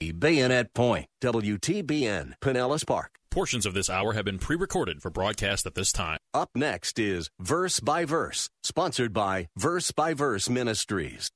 [0.00, 3.10] Bayonet Point, WTBN, Pinellas Park.
[3.30, 6.18] Portions of this hour have been pre recorded for broadcast at this time.
[6.32, 11.30] Up next is Verse by Verse, sponsored by Verse by Verse Ministries.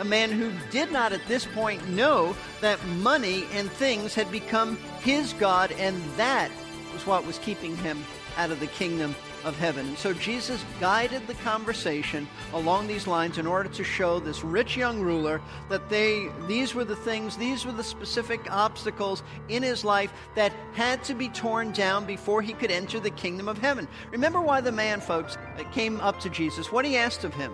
[0.00, 4.78] a man who did not at this point know that money and things had become
[5.02, 6.50] his God, and that
[6.94, 8.02] was what was keeping him
[8.38, 9.86] out of the kingdom of heaven.
[9.86, 14.76] And so Jesus guided the conversation along these lines in order to show this rich
[14.76, 19.84] young ruler that they these were the things, these were the specific obstacles in his
[19.84, 23.88] life that had to be torn down before he could enter the kingdom of heaven.
[24.10, 27.52] Remember why the man, folks, uh, came up to Jesus, what he asked of him.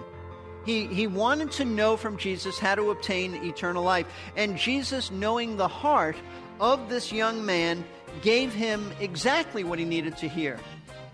[0.65, 4.07] He, he wanted to know from Jesus how to obtain eternal life.
[4.37, 6.17] And Jesus, knowing the heart
[6.59, 7.85] of this young man,
[8.21, 10.59] gave him exactly what he needed to hear.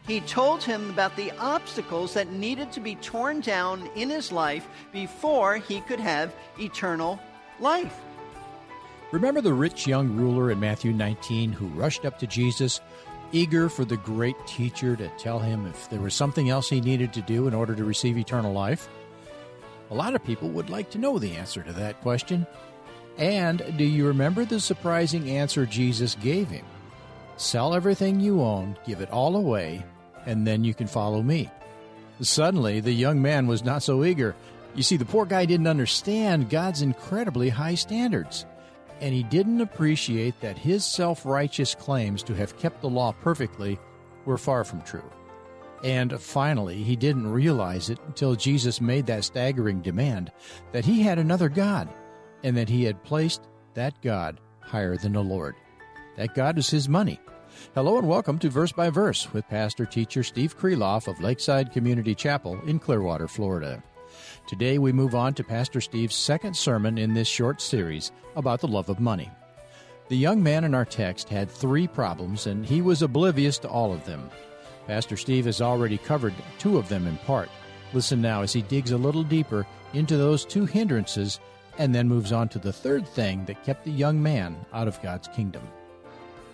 [0.06, 4.66] He told him about the obstacles that needed to be torn down in his life
[4.92, 7.20] before he could have eternal
[7.60, 7.94] life.
[9.12, 12.80] Remember the rich young ruler in Matthew 19 who rushed up to Jesus,
[13.30, 17.12] eager for the great teacher to tell him if there was something else he needed
[17.12, 18.88] to do in order to receive eternal life?
[19.90, 22.46] A lot of people would like to know the answer to that question.
[23.18, 26.64] And do you remember the surprising answer Jesus gave him?
[27.36, 29.84] Sell everything you own, give it all away,
[30.26, 31.50] and then you can follow me.
[32.20, 34.34] Suddenly, the young man was not so eager.
[34.74, 38.46] You see, the poor guy didn't understand God's incredibly high standards,
[39.00, 43.78] and he didn't appreciate that his self righteous claims to have kept the law perfectly
[44.24, 45.10] were far from true.
[45.82, 50.30] And finally, he didn't realize it until Jesus made that staggering demand
[50.70, 51.88] that he had another God,
[52.44, 53.42] and that he had placed
[53.74, 55.54] that God higher than the Lord.
[56.16, 57.18] That God is his money.
[57.70, 62.14] Hello and welcome to Verse by Verse with pastor teacher Steve Kreloff of Lakeside Community
[62.14, 63.82] Chapel in Clearwater, Florida.
[64.46, 68.68] Today we move on to Pastor Steve's second sermon in this short series about the
[68.68, 69.30] love of money.
[70.08, 73.90] The young man in our text had three problems and he was oblivious to all
[73.90, 74.28] of them.
[74.86, 77.48] Pastor Steve has already covered two of them in part.
[77.94, 81.40] Listen now as he digs a little deeper into those two hindrances
[81.78, 85.00] and then moves on to the third thing that kept the young man out of
[85.00, 85.66] God's kingdom.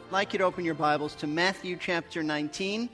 [0.08, 2.88] I'd like you to open your Bibles to Matthew chapter 19.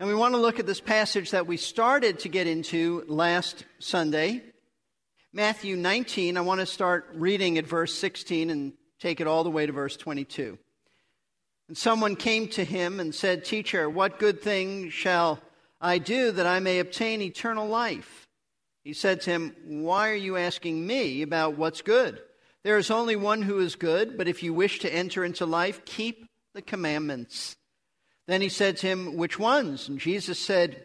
[0.00, 3.66] And we want to look at this passage that we started to get into last
[3.78, 4.42] Sunday.
[5.34, 9.50] Matthew 19, I want to start reading at verse 16 and take it all the
[9.50, 10.56] way to verse 22.
[11.68, 15.42] And someone came to him and said, Teacher, what good thing shall
[15.78, 18.26] I do that I may obtain eternal life?
[18.82, 22.18] He said to him, Why are you asking me about what's good?
[22.64, 25.84] There is only one who is good, but if you wish to enter into life,
[25.84, 27.56] keep the commandments.
[28.26, 29.88] Then he said to him, Which ones?
[29.88, 30.84] And Jesus said,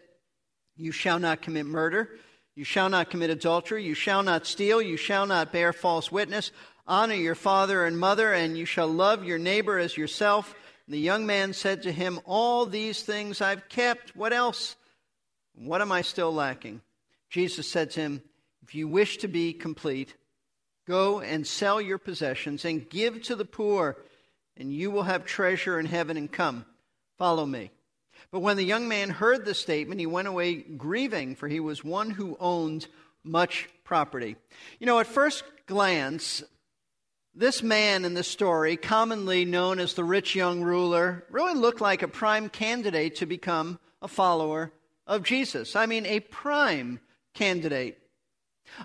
[0.76, 2.10] You shall not commit murder.
[2.54, 3.84] You shall not commit adultery.
[3.84, 4.80] You shall not steal.
[4.80, 6.52] You shall not bear false witness.
[6.86, 10.54] Honor your father and mother, and you shall love your neighbor as yourself.
[10.86, 14.14] And the young man said to him, All these things I've kept.
[14.14, 14.76] What else?
[15.54, 16.80] What am I still lacking?
[17.30, 18.22] Jesus said to him,
[18.62, 20.14] If you wish to be complete,
[20.86, 23.96] go and sell your possessions and give to the poor,
[24.56, 26.64] and you will have treasure in heaven, and come,
[27.18, 27.70] follow me.
[28.30, 31.84] But when the young man heard the statement, he went away grieving, for he was
[31.84, 32.86] one who owned
[33.22, 34.36] much property.
[34.78, 36.42] You know, at first glance,
[37.34, 42.02] this man in the story, commonly known as the rich young ruler, really looked like
[42.02, 44.72] a prime candidate to become a follower
[45.06, 45.74] of Jesus.
[45.74, 47.00] I mean, a prime
[47.34, 47.98] candidate.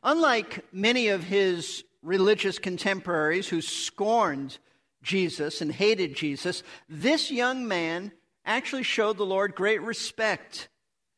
[0.04, 4.58] Unlike many of his religious contemporaries who scorned
[5.04, 8.12] Jesus and hated Jesus, this young man
[8.46, 10.70] actually showed the Lord great respect.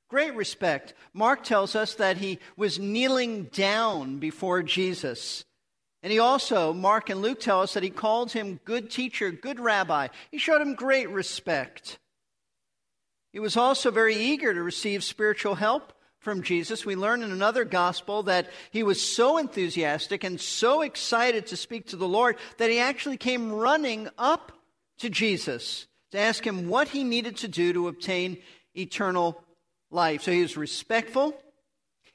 [0.10, 0.94] Great respect.
[1.14, 5.46] Mark tells us that he was kneeling down before Jesus.
[6.04, 9.60] And he also, Mark and Luke tell us that he called him good teacher, good
[9.60, 10.08] rabbi.
[10.32, 12.00] He showed him great respect.
[13.32, 16.86] He was also very eager to receive spiritual help from Jesus.
[16.86, 21.88] We learn in another gospel that he was so enthusiastic and so excited to speak
[21.88, 24.52] to the Lord that he actually came running up
[25.00, 28.38] to Jesus to ask him what he needed to do to obtain
[28.76, 29.44] eternal
[29.90, 30.22] life.
[30.22, 31.34] So he was respectful,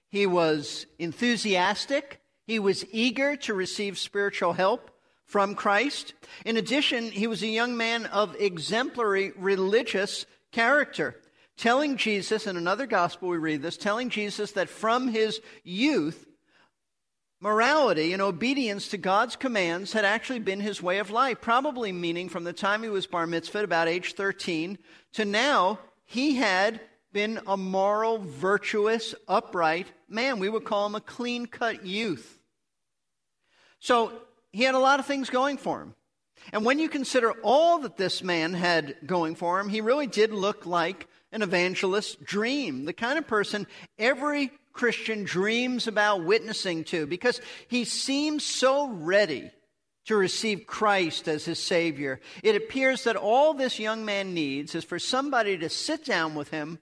[0.09, 4.91] he was enthusiastic, he was eager to receive spiritual help
[5.25, 6.15] from Christ.
[6.45, 11.21] In addition, he was a young man of exemplary religious character,
[11.57, 16.27] telling Jesus, in another gospel we read this, telling Jesus that from his youth,
[17.41, 22.29] morality and obedience to God's commands had actually been his way of life, probably meaning
[22.29, 24.79] from the time he was bar mitzvah, about age 13,
[25.15, 26.81] to now he had
[27.13, 30.39] been a moral, virtuous, upright man.
[30.39, 32.39] We would call him a clean cut youth.
[33.81, 34.13] So
[34.53, 35.95] he had a lot of things going for him.
[36.53, 40.33] And when you consider all that this man had going for him, he really did
[40.33, 43.67] look like an evangelist's dream, the kind of person
[43.99, 49.51] every Christian dreams about witnessing to, because he seems so ready
[50.05, 52.21] to receive Christ as his Savior.
[52.43, 56.51] It appears that all this young man needs is for somebody to sit down with
[56.51, 56.79] him,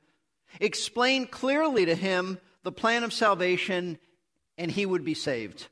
[0.60, 3.98] explain clearly to him the plan of salvation,
[4.58, 5.68] and he would be saved.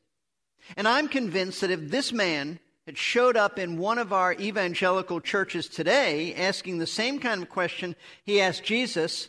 [0.76, 5.20] And I'm convinced that if this man had showed up in one of our evangelical
[5.20, 7.94] churches today asking the same kind of question
[8.24, 9.28] he asked Jesus,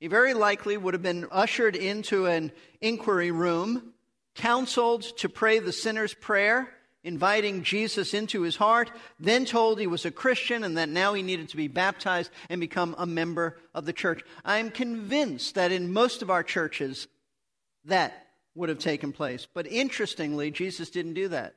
[0.00, 3.94] he very likely would have been ushered into an inquiry room,
[4.34, 6.68] counseled to pray the sinner's prayer,
[7.02, 11.22] inviting Jesus into his heart, then told he was a Christian and that now he
[11.22, 14.22] needed to be baptized and become a member of the church.
[14.44, 17.08] I am convinced that in most of our churches,
[17.84, 19.46] that would have taken place.
[19.52, 21.54] But interestingly, Jesus didn't do that.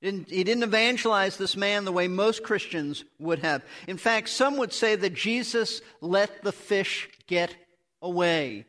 [0.00, 3.62] He didn't evangelize this man the way most Christians would have.
[3.86, 7.54] In fact, some would say that Jesus let the fish get
[8.00, 8.64] away.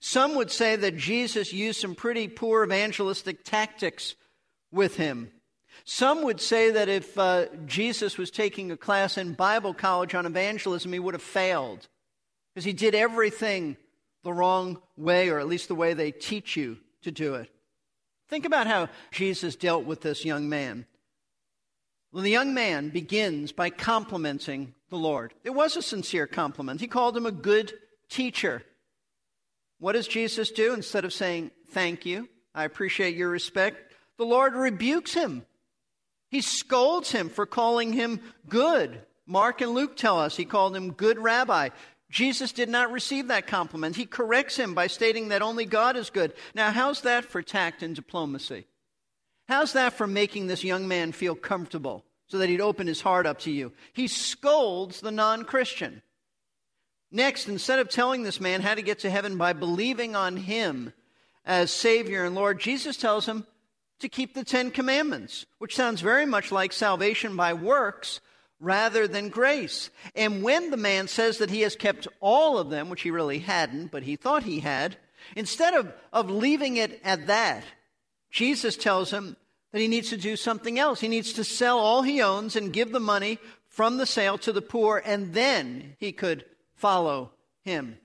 [0.00, 4.14] Some would say that Jesus used some pretty poor evangelistic tactics
[4.70, 5.30] with him.
[5.84, 10.26] Some would say that if uh, Jesus was taking a class in Bible college on
[10.26, 11.88] evangelism, he would have failed
[12.52, 13.76] because he did everything
[14.22, 17.50] the wrong way, or at least the way they teach you to do it.
[18.28, 20.86] Think about how Jesus dealt with this young man.
[22.12, 25.34] Well, the young man begins by complimenting the Lord.
[25.42, 26.80] It was a sincere compliment.
[26.80, 27.72] He called him a good
[28.08, 28.62] teacher.
[29.78, 30.72] What does Jesus do?
[30.72, 35.44] Instead of saying, Thank you, I appreciate your respect, the Lord rebukes him.
[36.30, 39.00] He scolds him for calling him good.
[39.26, 41.70] Mark and Luke tell us he called him good rabbi.
[42.10, 43.96] Jesus did not receive that compliment.
[43.96, 46.32] He corrects him by stating that only God is good.
[46.54, 48.66] Now, how's that for tact and diplomacy?
[49.48, 53.26] How's that for making this young man feel comfortable so that he'd open his heart
[53.26, 53.72] up to you?
[53.92, 56.02] He scolds the non Christian.
[57.10, 60.92] Next, instead of telling this man how to get to heaven by believing on him
[61.44, 63.46] as Savior and Lord, Jesus tells him
[64.00, 68.20] to keep the Ten Commandments, which sounds very much like salvation by works
[68.60, 69.90] rather than grace.
[70.14, 73.40] And when the man says that he has kept all of them, which he really
[73.40, 74.96] hadn't, but he thought he had,
[75.36, 77.64] instead of, of leaving it at that,
[78.30, 79.36] Jesus tells him
[79.72, 81.00] that he needs to do something else.
[81.00, 84.52] He needs to sell all he owns and give the money from the sale to
[84.52, 86.44] the poor, and then he could
[86.76, 87.32] follow
[87.64, 87.98] him.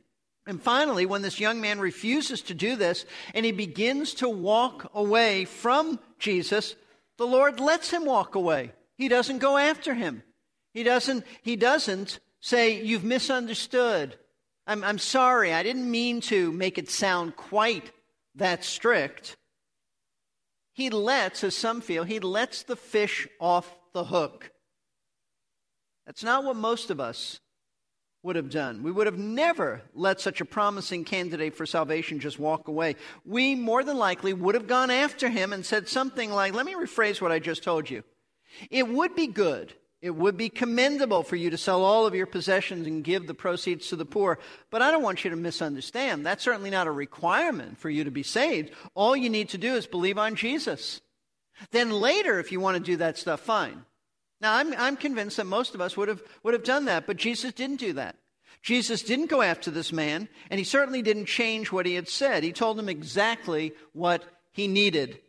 [0.48, 3.06] And finally, when this young man refuses to do this
[3.36, 6.76] and he begins to walk away from Jesus,
[7.18, 8.72] the Lord lets him walk away.
[8.98, 10.24] He doesn't go after him.
[10.80, 14.18] He doesn't, he doesn't say, You've misunderstood.
[14.66, 15.54] I'm, I'm sorry.
[15.54, 17.92] I didn't mean to make it sound quite
[18.36, 19.36] that strict.
[20.72, 24.52] He lets, as some feel, he lets the fish off the hook.
[26.06, 27.42] That's not what most of us
[28.24, 28.84] would have done.
[28.84, 32.96] We would have never let such a promising candidate for salvation just walk away.
[33.26, 36.74] We more than likely would have gone after him and said something like, Let me
[36.74, 38.06] rephrase what I just told you.
[38.72, 42.26] It would be good, it would be commendable for you to sell all of your
[42.26, 44.40] possessions and give the proceeds to the poor,
[44.70, 46.26] but I don't want you to misunderstand.
[46.26, 48.72] That's certainly not a requirement for you to be saved.
[48.96, 51.02] All you need to do is believe on Jesus.
[51.72, 53.84] Then later, if you want to do that stuff, fine.
[54.40, 57.18] Now, I'm, I'm convinced that most of us would have, would have done that, but
[57.18, 58.16] Jesus didn't do that.
[58.62, 62.44] Jesus didn't go after this man, and he certainly didn't change what he had said.
[62.44, 65.20] He told him exactly what he needed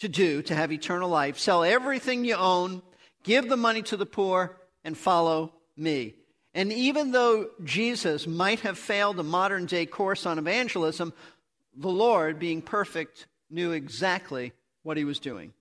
[0.00, 1.38] to do to have eternal life.
[1.38, 2.82] Sell everything you own,
[3.28, 6.14] give the money to the poor, and follow me.
[6.54, 11.12] And even though Jesus might have failed a modern day course on evangelism,
[11.76, 15.52] the Lord, being perfect, knew exactly what he was doing.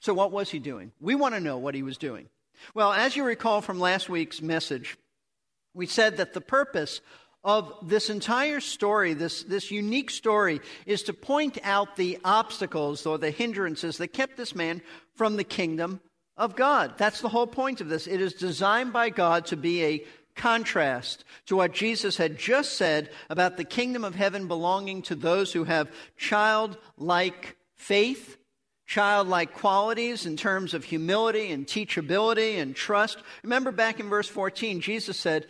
[0.00, 0.90] So, what was he doing?
[1.00, 2.28] We want to know what he was doing.
[2.74, 4.98] Well, as you recall from last week's message,
[5.74, 7.00] we said that the purpose
[7.44, 13.16] of this entire story, this, this unique story, is to point out the obstacles or
[13.16, 14.82] the hindrances that kept this man
[15.14, 16.00] from the kingdom
[16.36, 16.94] of God.
[16.98, 18.06] That's the whole point of this.
[18.06, 23.10] It is designed by God to be a contrast to what Jesus had just said
[23.28, 28.38] about the kingdom of heaven belonging to those who have childlike faith,
[28.86, 33.18] childlike qualities in terms of humility and teachability and trust.
[33.42, 35.46] Remember back in verse 14, Jesus said,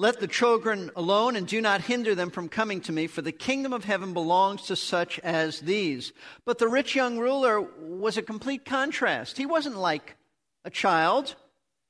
[0.00, 3.32] let the children alone and do not hinder them from coming to me, for the
[3.32, 6.14] kingdom of heaven belongs to such as these.
[6.46, 9.36] But the rich young ruler was a complete contrast.
[9.36, 10.16] He wasn't like
[10.64, 11.34] a child,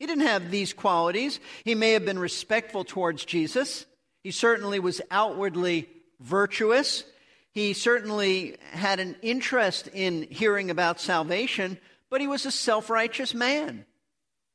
[0.01, 1.39] he didn't have these qualities.
[1.65, 3.87] He may have been respectful towards Jesus,
[4.25, 5.89] he certainly was outwardly
[6.19, 7.05] virtuous.
[7.53, 11.79] He certainly had an interest in hearing about salvation,
[12.11, 13.85] but he was a self righteous man.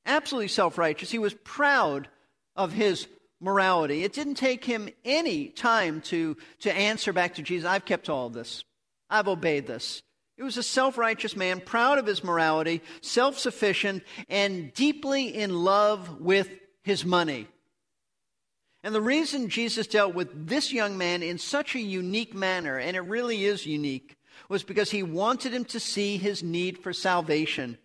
[0.06, 1.10] Absolutely self righteous.
[1.10, 2.10] He was proud
[2.58, 3.08] of his
[3.40, 4.04] morality.
[4.04, 8.28] It didn't take him any time to, to answer back to Jesus, I've kept all
[8.28, 8.64] of this,
[9.10, 10.02] I've obeyed this.
[10.38, 15.64] He was a self righteous man, proud of his morality, self sufficient, and deeply in
[15.64, 16.50] love with
[16.84, 17.48] his money.
[18.84, 22.96] And the reason Jesus dealt with this young man in such a unique manner, and
[22.96, 24.16] it really is unique,
[24.50, 27.78] was because he wanted him to see his need for salvation.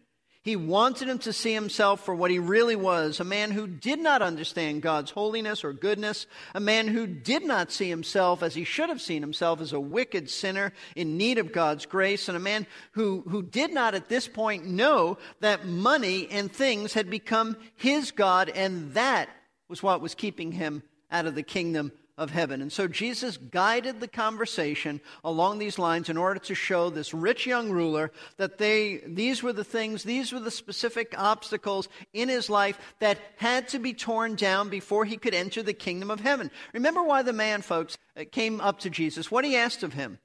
[0.42, 3.98] He wanted him to see himself for what he really was a man who did
[3.98, 8.64] not understand God's holiness or goodness, a man who did not see himself as he
[8.64, 12.40] should have seen himself as a wicked sinner in need of God's grace, and a
[12.40, 17.58] man who, who did not at this point know that money and things had become
[17.76, 19.28] his God, and that
[19.68, 22.60] was what was keeping him out of the kingdom of heaven.
[22.60, 27.46] And so Jesus guided the conversation along these lines in order to show this rich
[27.46, 32.50] young ruler that they, these were the things, these were the specific obstacles in his
[32.50, 36.50] life that had to be torn down before he could enter the kingdom of heaven.
[36.74, 40.18] Remember why the man, folks, uh, came up to Jesus, what he asked of him.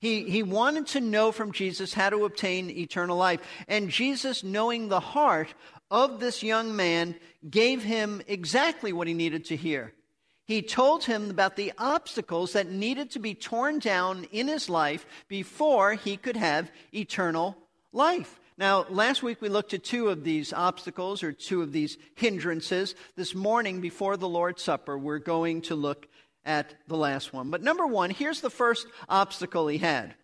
[0.00, 3.40] He, he wanted to know from Jesus how to obtain eternal life.
[3.68, 5.52] And Jesus, knowing the heart
[5.90, 7.16] of this young man,
[7.48, 9.92] gave him exactly what he needed to hear
[10.46, 15.06] he told him about the obstacles that needed to be torn down in his life
[15.28, 17.56] before he could have eternal
[17.92, 18.40] life.
[18.56, 22.94] Now, last week we looked at two of these obstacles or two of these hindrances.
[23.16, 26.06] This morning, before the Lord's Supper, we're going to look
[26.44, 27.50] at the last one.
[27.50, 30.14] But number one, here's the first obstacle he had.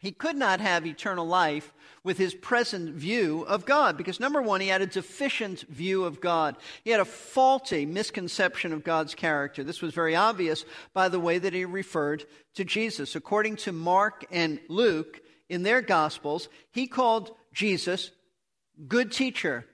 [0.00, 4.62] He could not have eternal life with his present view of God because, number one,
[4.62, 6.56] he had a deficient view of God.
[6.82, 9.62] He had a faulty misconception of God's character.
[9.62, 10.64] This was very obvious
[10.94, 13.14] by the way that he referred to Jesus.
[13.14, 18.10] According to Mark and Luke in their Gospels, he called Jesus
[18.88, 19.66] good teacher,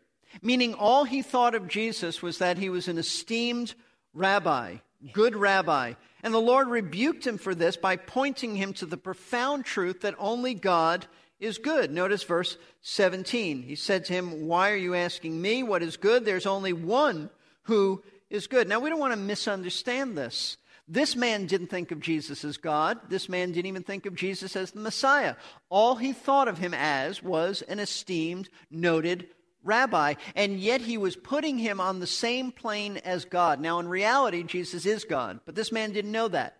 [0.43, 3.75] meaning all he thought of Jesus was that he was an esteemed
[4.13, 4.79] rabbi,
[5.13, 5.93] good rabbi.
[6.27, 10.17] And the Lord rebuked him for this by pointing him to the profound truth that
[10.19, 11.07] only God
[11.39, 11.93] is good.
[11.93, 13.63] Notice verse 17.
[13.63, 16.25] He said to him, Why are you asking me what is good?
[16.25, 17.31] There's only one
[17.63, 18.67] who is good.
[18.67, 20.57] Now, we don't want to misunderstand this.
[20.89, 22.99] This man didn't think of Jesus as God.
[23.09, 25.37] This man didn't even think of Jesus as the Messiah.
[25.69, 29.29] All he thought of him as was an esteemed, noted
[29.67, 33.61] rabbi, and yet he was putting him on the same plane as God.
[33.61, 36.57] Now, in reality, Jesus is God, but this man didn't know that.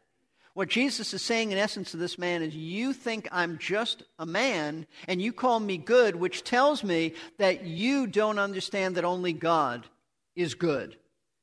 [0.55, 4.25] What Jesus is saying, in essence, to this man is, You think I'm just a
[4.25, 9.35] man, and you call me good, which tells me that you don't understand that only
[9.35, 9.85] God
[10.35, 10.97] is good.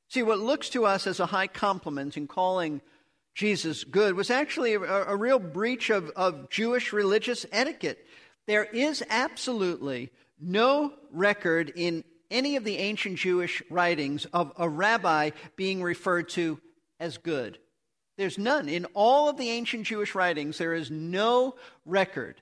[0.10, 2.82] See, what looks to us as a high compliment in calling
[3.36, 8.06] Jesus good was actually a, a real breach of, of Jewish religious etiquette.
[8.46, 15.32] There is absolutely no record in any of the ancient Jewish writings of a rabbi
[15.56, 16.60] being referred to
[17.00, 17.60] as good.
[18.18, 18.70] There's none.
[18.70, 22.42] In all of the ancient Jewish writings, there is no record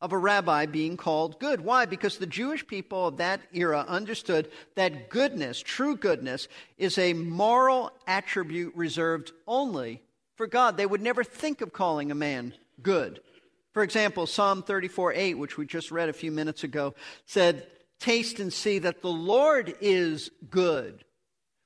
[0.00, 1.60] of a rabbi being called good.
[1.60, 1.86] Why?
[1.86, 7.90] Because the Jewish people of that era understood that goodness, true goodness, is a moral
[8.06, 10.02] attribute reserved only
[10.36, 10.76] for God.
[10.76, 12.52] They would never think of calling a man
[12.82, 13.20] good.
[13.76, 16.94] For example, Psalm 34 8, which we just read a few minutes ago,
[17.26, 17.66] said,
[18.00, 21.04] Taste and see that the Lord is good.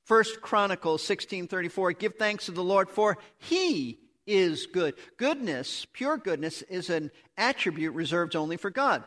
[0.07, 4.97] First Chronicles 16:34 Give thanks to the Lord for he is good.
[5.19, 9.05] Goodness, pure goodness is an attribute reserved only for God.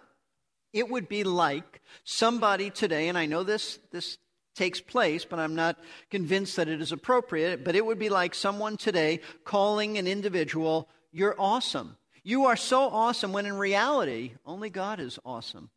[0.71, 4.17] It would be like somebody today and I know this this
[4.55, 5.77] takes place, but I'm not
[6.09, 10.87] convinced that it is appropriate, but it would be like someone today calling an individual
[11.11, 11.97] you're awesome.
[12.23, 15.69] You are so awesome when in reality, only God is awesome.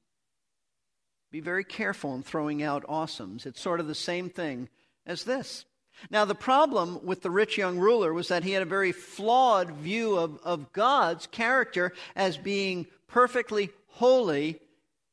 [1.33, 3.47] Be very careful in throwing out awesomes.
[3.47, 4.69] It's sort of the same thing
[5.05, 5.65] as this.
[6.11, 9.71] Now, the problem with the rich young ruler was that he had a very flawed
[9.71, 14.61] view of, of God's character as being perfectly holy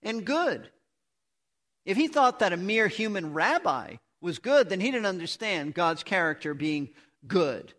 [0.03, 0.69] and good.
[1.85, 6.03] If he thought that a mere human rabbi was good, then he didn't understand God's
[6.03, 6.89] character being
[7.27, 7.73] good.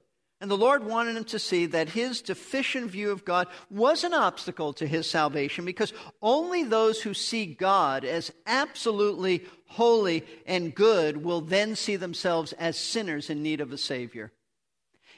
[0.45, 4.13] And the Lord wanted him to see that his deficient view of God was an
[4.13, 11.25] obstacle to his salvation because only those who see God as absolutely holy and good
[11.25, 14.33] will then see themselves as sinners in need of a Savior.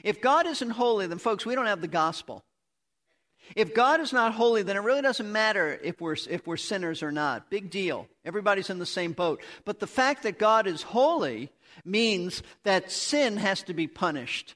[0.04, 2.44] If God isn't holy, then, folks, we don't have the gospel.
[3.56, 7.02] If God is not holy, then it really doesn't matter if we're, if we're sinners
[7.02, 7.50] or not.
[7.50, 8.06] Big deal.
[8.24, 9.42] Everybody's in the same boat.
[9.64, 11.50] But the fact that God is holy
[11.84, 14.54] means that sin has to be punished.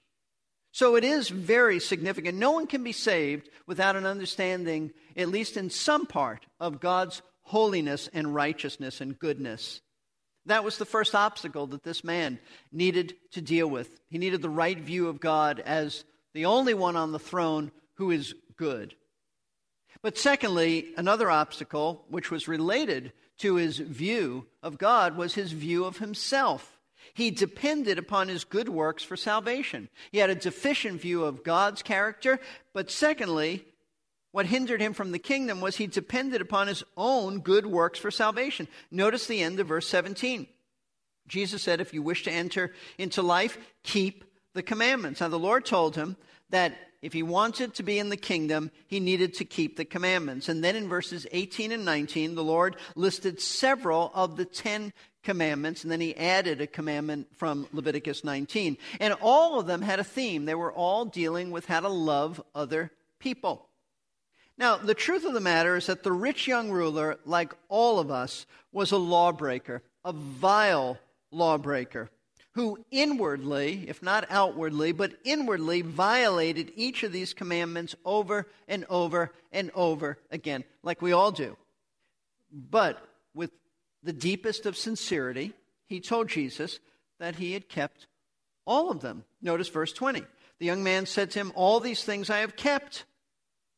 [0.72, 2.38] So it is very significant.
[2.38, 7.22] No one can be saved without an understanding, at least in some part, of God's
[7.42, 9.80] holiness and righteousness and goodness.
[10.46, 12.38] That was the first obstacle that this man
[12.72, 14.00] needed to deal with.
[14.08, 18.10] He needed the right view of God as the only one on the throne who
[18.10, 18.94] is good.
[20.02, 25.84] But secondly, another obstacle, which was related to his view of God, was his view
[25.84, 26.78] of himself.
[27.14, 29.88] He depended upon his good works for salvation.
[30.12, 32.40] He had a deficient view of God's character,
[32.72, 33.64] but secondly,
[34.32, 38.10] what hindered him from the kingdom was he depended upon his own good works for
[38.10, 38.68] salvation.
[38.90, 40.46] Notice the end of verse 17.
[41.26, 44.24] Jesus said, If you wish to enter into life, keep
[44.54, 45.20] the commandments.
[45.20, 46.16] Now, the Lord told him
[46.50, 50.48] that if he wanted to be in the kingdom, he needed to keep the commandments.
[50.48, 55.82] And then in verses 18 and 19, the Lord listed several of the Ten Commandments,
[55.82, 58.78] and then he added a commandment from Leviticus 19.
[59.00, 60.44] And all of them had a theme.
[60.44, 63.68] They were all dealing with how to love other people.
[64.56, 68.10] Now, the truth of the matter is that the rich young ruler, like all of
[68.10, 70.98] us, was a lawbreaker, a vile
[71.30, 72.10] lawbreaker
[72.52, 79.32] who inwardly, if not outwardly, but inwardly violated each of these commandments over and over
[79.52, 81.56] and over again, like we all do.
[82.52, 83.02] But
[84.02, 85.52] the deepest of sincerity,
[85.86, 86.78] he told Jesus
[87.18, 88.06] that he had kept
[88.66, 89.24] all of them.
[89.42, 90.22] Notice verse 20.
[90.58, 93.04] The young man said to him, All these things I have kept.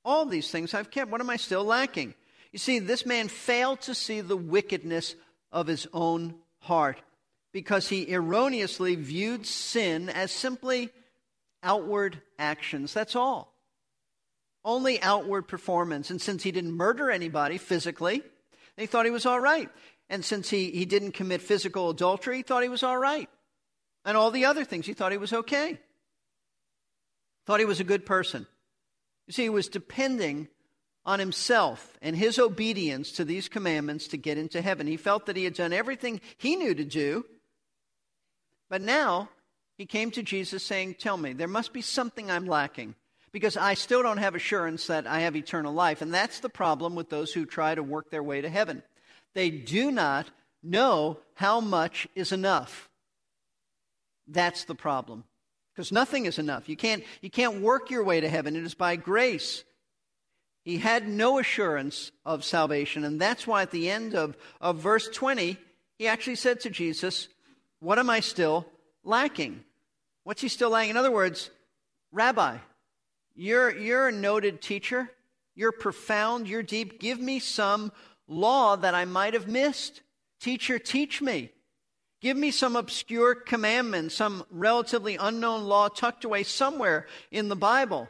[0.04, 1.10] All these things I've kept.
[1.10, 2.14] What am I still lacking?
[2.52, 5.14] You see, this man failed to see the wickedness
[5.50, 7.00] of his own heart
[7.52, 10.90] because he erroneously viewed sin as simply
[11.62, 12.92] outward actions.
[12.92, 13.54] That's all.
[14.64, 16.10] Only outward performance.
[16.10, 18.22] And since he didn't murder anybody physically,
[18.76, 19.68] they thought he was all right.
[20.12, 23.28] And since he, he didn't commit physical adultery, he thought he was all right.
[24.04, 25.80] And all the other things, he thought he was okay.
[27.46, 28.46] Thought he was a good person.
[29.26, 30.46] You see, he was depending
[31.04, 34.86] on himself and his obedience to these commandments to get into heaven.
[34.86, 37.24] He felt that he had done everything he knew to do
[38.72, 39.28] but now
[39.76, 42.94] he came to Jesus saying, Tell me, there must be something I'm lacking
[43.30, 46.00] because I still don't have assurance that I have eternal life.
[46.00, 48.82] And that's the problem with those who try to work their way to heaven.
[49.34, 50.30] They do not
[50.62, 52.88] know how much is enough.
[54.28, 55.24] That's the problem.
[55.74, 56.68] Because nothing is enough.
[56.68, 59.64] You can't, you can't work your way to heaven, it is by grace.
[60.64, 63.04] He had no assurance of salvation.
[63.04, 65.56] And that's why at the end of, of verse 20,
[65.98, 67.28] he actually said to Jesus,
[67.80, 68.66] what am I still
[69.02, 69.64] lacking?
[70.22, 70.90] What's he still lacking?
[70.90, 71.50] In other words,
[72.12, 72.58] Rabbi,
[73.34, 75.10] you're, you're a noted teacher.
[75.56, 76.48] You're profound.
[76.48, 77.00] You're deep.
[77.00, 77.90] Give me some
[78.32, 80.02] law that I might have missed.
[80.40, 81.50] Teacher, teach me.
[82.20, 88.08] Give me some obscure commandment, some relatively unknown law tucked away somewhere in the Bible.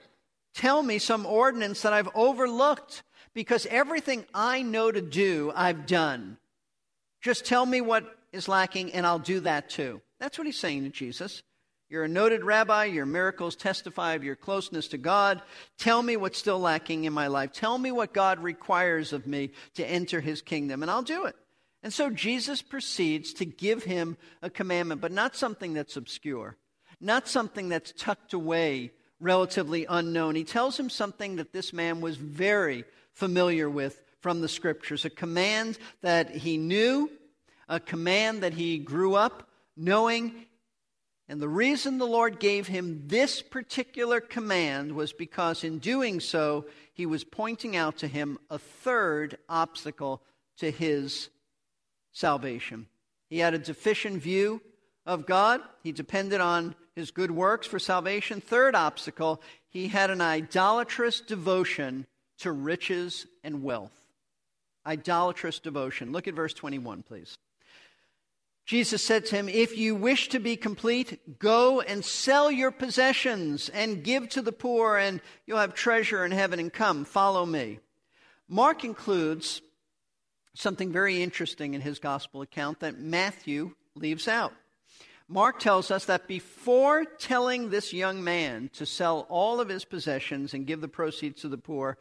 [0.55, 3.03] Tell me some ordinance that I've overlooked
[3.35, 6.37] because everything I know to do, I've done.
[7.23, 10.03] Just tell me what is lacking, and I'll do that too.
[10.21, 11.43] That's what he's saying to Jesus.
[11.93, 12.87] You're a noted rabbi.
[12.87, 15.43] Your miracles testify of your closeness to God.
[15.77, 17.53] Tell me what's still lacking in my life.
[17.53, 21.37] Tell me what God requires of me to enter his kingdom, and I'll do it.
[21.83, 26.57] And so Jesus proceeds to give him a commandment, but not something that's obscure,
[26.99, 30.35] not something that's tucked away, relatively unknown.
[30.35, 35.11] He tells him something that this man was very familiar with from the scriptures, a
[35.11, 37.11] command that he knew
[37.69, 40.47] a command that he grew up knowing.
[41.33, 46.67] And the reason the Lord gave him this particular command was because in doing so,
[46.93, 50.21] he was pointing out to him a third obstacle
[50.59, 51.31] to his
[52.13, 52.87] salvation.
[53.31, 54.61] He had a deficient view
[55.07, 58.43] of God, he depended on his good works for salvation.
[58.43, 59.41] Third obstacle,
[59.71, 62.07] he had an idolatrous devotion
[62.41, 63.99] to riches and wealth.
[64.87, 66.13] Idolatrous devotion.
[66.13, 67.39] Look at verse 21, please.
[68.65, 73.69] Jesus said to him, If you wish to be complete, go and sell your possessions
[73.69, 77.81] and give to the poor, and you'll have treasure in heaven, and come, follow me.
[78.49, 79.63] Mark includes
[80.55, 84.53] something very interesting in his gospel account that Matthew leaves out.
[85.29, 90.53] Mark tells us that before telling this young man to sell all of his possessions
[90.53, 91.97] and give the proceeds to the poor,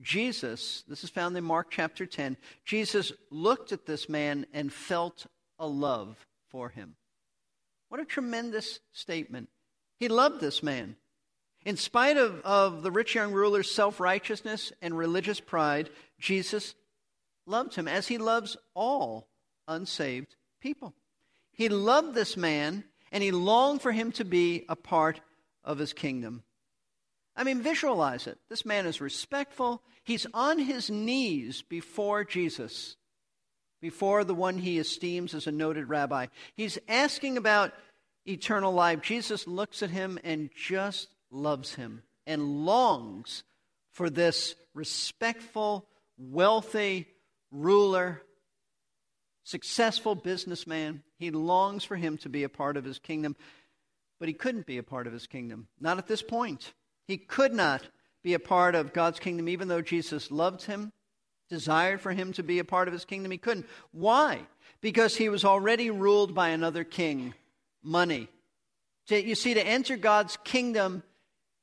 [0.00, 5.26] Jesus, this is found in Mark chapter 10, Jesus looked at this man and felt
[5.62, 6.96] a love for him.
[7.88, 9.48] What a tremendous statement.
[9.96, 10.96] He loved this man.
[11.64, 16.74] In spite of, of the rich young ruler's self righteousness and religious pride, Jesus
[17.46, 19.28] loved him as he loves all
[19.68, 20.94] unsaved people.
[21.52, 25.20] He loved this man and he longed for him to be a part
[25.64, 26.42] of his kingdom.
[27.36, 28.38] I mean, visualize it.
[28.48, 29.82] This man is respectful.
[30.02, 32.96] He's on his knees before Jesus,
[33.82, 36.28] before the one he esteems as a noted rabbi.
[36.54, 37.74] He's asking about
[38.24, 39.02] eternal life.
[39.02, 43.42] Jesus looks at him and just loves him and longs
[43.90, 47.08] for this respectful, wealthy
[47.50, 48.22] ruler,
[49.44, 51.02] successful businessman.
[51.18, 53.36] He longs for him to be a part of his kingdom,
[54.20, 55.66] but he couldn't be a part of his kingdom.
[55.80, 56.72] Not at this point.
[57.08, 57.82] He could not
[58.22, 60.92] be a part of God's kingdom, even though Jesus loved him,
[61.52, 63.30] desired for him to be a part of his kingdom.
[63.30, 63.66] He couldn't.
[63.92, 64.40] Why?
[64.80, 67.34] Because he was already ruled by another king,
[67.82, 68.28] money.
[69.08, 71.02] You see, to enter God's kingdom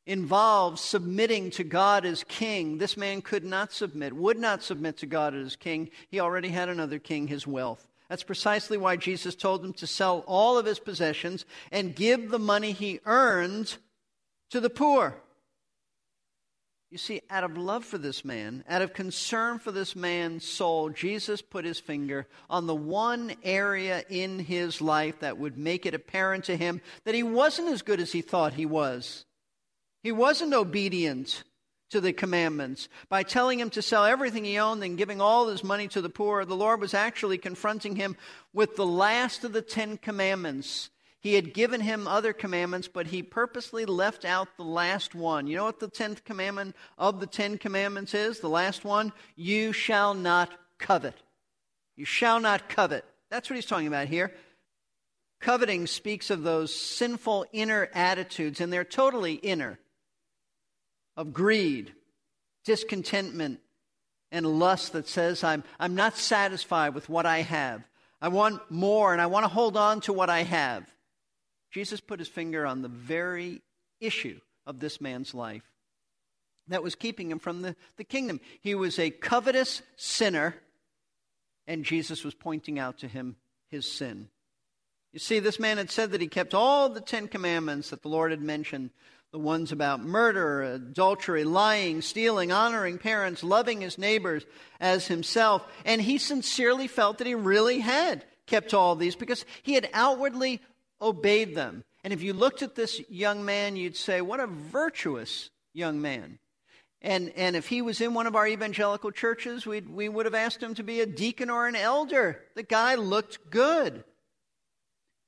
[0.06, 2.78] involves submitting to God as king.
[2.78, 5.90] This man could not submit, would not submit to God as king.
[6.08, 7.88] He already had another king, his wealth.
[8.10, 12.40] That's precisely why Jesus told him to sell all of his possessions and give the
[12.40, 13.76] money he earned
[14.52, 15.16] to the poor.
[16.92, 20.90] You see, out of love for this man, out of concern for this man's soul,
[20.90, 25.94] Jesus put his finger on the one area in his life that would make it
[25.94, 29.26] apparent to him that he wasn't as good as he thought he was.
[30.02, 31.44] He wasn't obedient
[31.92, 32.90] to the commandments.
[33.08, 36.10] By telling him to sell everything he owned and giving all his money to the
[36.10, 38.18] poor, the Lord was actually confronting him
[38.52, 40.90] with the last of the Ten Commandments
[41.22, 45.48] he had given him other commandments, but he purposely left out the last one.
[45.48, 48.40] You know what the tenth commandment of the Ten Commandments is?
[48.40, 49.12] The last one?
[49.36, 51.16] You shall not covet.
[51.98, 53.04] You shall not covet.
[53.30, 54.34] That's what he's talking about here.
[55.42, 59.78] Coveting speaks of those sinful inner attitudes, and they're totally inner
[61.18, 61.94] of greed,
[62.64, 63.60] discontentment,
[64.32, 67.84] and lust that says, I'm, I'm not satisfied with what I have.
[68.22, 70.86] I want more, and I want to hold on to what I have.
[71.72, 73.62] Jesus put his finger on the very
[74.00, 75.64] issue of this man's life
[76.68, 78.40] that was keeping him from the, the kingdom.
[78.62, 80.56] He was a covetous sinner,
[81.68, 83.36] and Jesus was pointing out to him
[83.70, 84.30] his sin.
[85.12, 88.10] You see, this man had said that he kept all the Ten Commandments that the
[88.10, 88.92] Lord had mentioned
[89.32, 94.46] the ones about murder, adultery, lying, stealing, honoring parents, loving his neighbors
[94.80, 95.66] as himself.
[95.86, 100.62] And he sincerely felt that he really had kept all these because he had outwardly
[101.02, 101.84] obeyed them.
[102.04, 106.40] And if you looked at this young man, you'd say, What a virtuous young man.
[107.02, 110.36] And, and if he was in one of our evangelical churches, we'd, we would have
[110.36, 112.42] asked him to be a deacon or an elder.
[112.56, 114.04] The guy looked good.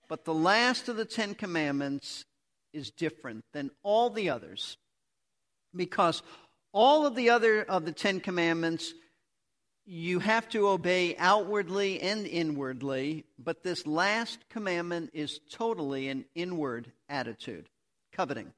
[0.10, 2.26] But the last of the Ten Commandments
[2.74, 4.78] is different than all the others
[5.74, 6.22] because
[6.74, 8.94] all of the other of the Ten Commandments
[9.94, 16.90] you have to obey outwardly and inwardly, but this last commandment is totally an inward
[17.10, 17.68] attitude
[18.14, 18.54] coveting.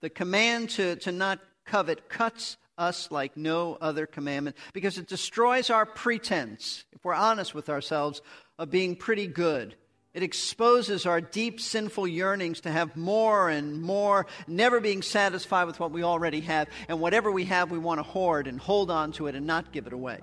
[0.00, 5.68] The command to, to not covet cuts us like no other commandment because it destroys
[5.68, 8.22] our pretense, if we're honest with ourselves,
[8.58, 9.74] of being pretty good.
[10.14, 15.78] It exposes our deep sinful yearnings to have more and more, never being satisfied with
[15.78, 16.68] what we already have.
[16.88, 19.72] And whatever we have, we want to hoard and hold on to it and not
[19.72, 20.20] give it away.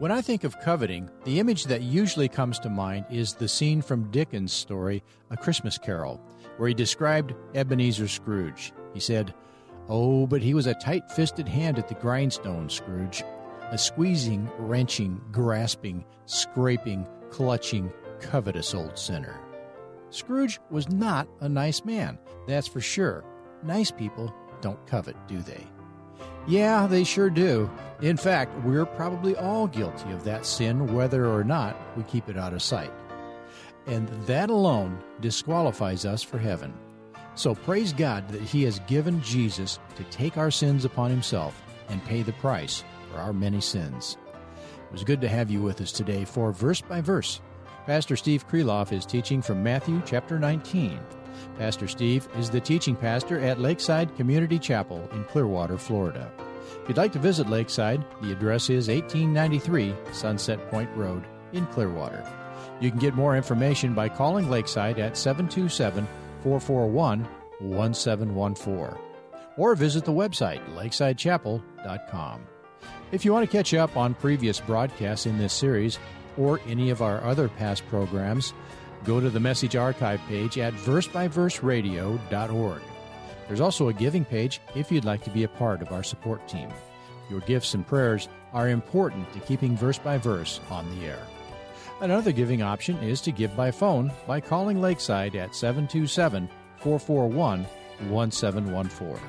[0.00, 3.82] When I think of coveting, the image that usually comes to mind is the scene
[3.82, 6.18] from Dickens' story, A Christmas Carol,
[6.56, 8.72] where he described Ebenezer Scrooge.
[8.94, 9.34] He said,
[9.90, 13.22] Oh, but he was a tight fisted hand at the grindstone, Scrooge.
[13.72, 19.38] A squeezing, wrenching, grasping, scraping, clutching, covetous old sinner.
[20.08, 23.22] Scrooge was not a nice man, that's for sure.
[23.62, 25.66] Nice people don't covet, do they?
[26.46, 27.70] Yeah, they sure do.
[28.00, 32.38] In fact, we're probably all guilty of that sin, whether or not we keep it
[32.38, 32.92] out of sight.
[33.86, 36.72] And that alone disqualifies us for heaven.
[37.34, 42.04] So praise God that He has given Jesus to take our sins upon Himself and
[42.04, 44.16] pay the price for our many sins.
[44.64, 47.40] It was good to have you with us today for Verse by Verse.
[47.86, 51.00] Pastor Steve Kreloff is teaching from Matthew chapter 19.
[51.58, 56.30] Pastor Steve is the teaching pastor at Lakeside Community Chapel in Clearwater, Florida.
[56.82, 62.26] If you'd like to visit Lakeside, the address is 1893 Sunset Point Road in Clearwater.
[62.80, 66.06] You can get more information by calling Lakeside at 727
[66.42, 67.28] 441
[67.60, 68.98] 1714
[69.56, 72.46] or visit the website lakesidechapel.com.
[73.12, 75.98] If you want to catch up on previous broadcasts in this series
[76.38, 78.54] or any of our other past programs,
[79.04, 82.82] go to the message archive page at versebyverseradio.org.
[83.46, 86.46] There's also a giving page if you'd like to be a part of our support
[86.46, 86.68] team.
[87.28, 91.26] Your gifts and prayers are important to keeping verse by verse on the air.
[92.00, 97.66] Another giving option is to give by phone by calling Lakeside at 727 441
[98.08, 99.20] 1714.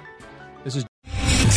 [0.63, 0.85] This is